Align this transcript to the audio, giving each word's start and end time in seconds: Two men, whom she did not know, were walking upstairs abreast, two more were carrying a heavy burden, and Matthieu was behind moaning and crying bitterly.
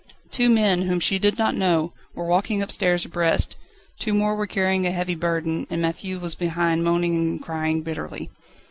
Two 0.31 0.49
men, 0.49 0.81
whom 0.87 0.99
she 0.99 1.19
did 1.19 1.37
not 1.37 1.53
know, 1.53 1.93
were 2.15 2.25
walking 2.25 2.63
upstairs 2.63 3.05
abreast, 3.05 3.55
two 3.99 4.15
more 4.15 4.35
were 4.35 4.47
carrying 4.47 4.87
a 4.87 4.91
heavy 4.91 5.13
burden, 5.13 5.67
and 5.69 5.79
Matthieu 5.79 6.17
was 6.19 6.33
behind 6.33 6.83
moaning 6.83 7.13
and 7.15 7.39
crying 7.39 7.83
bitterly. 7.83 8.31